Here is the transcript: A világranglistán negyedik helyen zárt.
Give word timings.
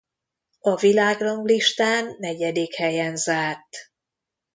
A 0.59 0.75
világranglistán 0.75 2.15
negyedik 2.19 2.73
helyen 2.75 3.15
zárt. 3.17 3.77